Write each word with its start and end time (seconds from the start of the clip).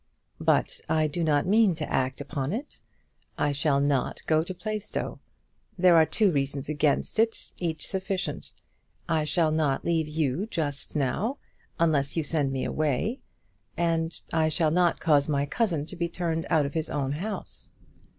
"But 0.39 0.81
I 0.89 1.05
do 1.05 1.23
not 1.23 1.45
mean 1.45 1.75
to 1.75 1.87
act 1.87 2.19
upon 2.21 2.51
it. 2.53 2.81
I 3.37 3.51
shall 3.51 3.79
not 3.79 4.19
go 4.25 4.43
to 4.43 4.51
Plaistow. 4.51 5.19
There 5.77 5.95
are 5.95 6.07
two 6.07 6.31
reasons 6.31 6.67
against 6.69 7.19
it, 7.19 7.51
each 7.59 7.85
sufficient. 7.85 8.51
I 9.07 9.25
shall 9.25 9.51
not 9.51 9.85
leave 9.85 10.07
you 10.07 10.47
just 10.47 10.95
yet, 10.95 11.33
unless 11.79 12.17
you 12.17 12.23
send 12.23 12.51
me 12.51 12.63
away; 12.65 13.19
and 13.77 14.19
I 14.33 14.49
shall 14.49 14.71
not 14.71 14.99
cause 14.99 15.29
my 15.29 15.45
cousin 15.45 15.85
to 15.85 15.95
be 15.95 16.09
turned 16.09 16.47
out 16.49 16.65
of 16.65 16.73
his 16.73 16.89
own 16.89 17.11
house." 17.11 17.69